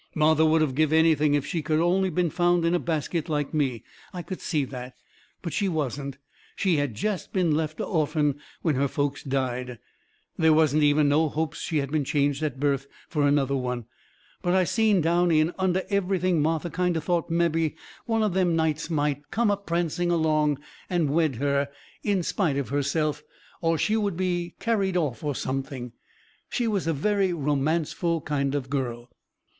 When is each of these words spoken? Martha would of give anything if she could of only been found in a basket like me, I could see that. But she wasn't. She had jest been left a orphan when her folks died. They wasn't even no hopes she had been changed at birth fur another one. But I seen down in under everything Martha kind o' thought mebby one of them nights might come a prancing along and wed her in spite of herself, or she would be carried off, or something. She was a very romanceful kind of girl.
Martha 0.15 0.43
would 0.47 0.63
of 0.63 0.73
give 0.73 0.91
anything 0.91 1.35
if 1.35 1.45
she 1.45 1.61
could 1.61 1.75
of 1.77 1.85
only 1.85 2.09
been 2.09 2.31
found 2.31 2.65
in 2.65 2.73
a 2.73 2.79
basket 2.79 3.29
like 3.29 3.53
me, 3.53 3.83
I 4.11 4.23
could 4.23 4.41
see 4.41 4.65
that. 4.65 4.95
But 5.43 5.53
she 5.53 5.69
wasn't. 5.69 6.17
She 6.55 6.77
had 6.77 6.95
jest 6.95 7.31
been 7.33 7.53
left 7.55 7.79
a 7.79 7.83
orphan 7.83 8.39
when 8.63 8.73
her 8.73 8.87
folks 8.87 9.21
died. 9.21 9.77
They 10.39 10.49
wasn't 10.49 10.81
even 10.81 11.07
no 11.07 11.29
hopes 11.29 11.59
she 11.59 11.77
had 11.77 11.91
been 11.91 12.03
changed 12.03 12.41
at 12.41 12.59
birth 12.59 12.87
fur 13.09 13.27
another 13.27 13.55
one. 13.55 13.85
But 14.41 14.55
I 14.55 14.63
seen 14.63 15.01
down 15.01 15.29
in 15.29 15.53
under 15.59 15.83
everything 15.91 16.41
Martha 16.41 16.71
kind 16.71 16.97
o' 16.97 16.99
thought 16.99 17.29
mebby 17.29 17.75
one 18.07 18.23
of 18.23 18.33
them 18.33 18.55
nights 18.55 18.89
might 18.89 19.29
come 19.29 19.51
a 19.51 19.55
prancing 19.57 20.09
along 20.09 20.57
and 20.89 21.11
wed 21.11 21.35
her 21.35 21.69
in 22.01 22.23
spite 22.23 22.57
of 22.57 22.69
herself, 22.69 23.21
or 23.61 23.77
she 23.77 23.95
would 23.95 24.17
be 24.17 24.55
carried 24.59 24.97
off, 24.97 25.23
or 25.23 25.35
something. 25.35 25.91
She 26.49 26.67
was 26.67 26.87
a 26.87 26.91
very 26.93 27.31
romanceful 27.33 28.25
kind 28.25 28.55
of 28.55 28.67
girl. 28.67 29.11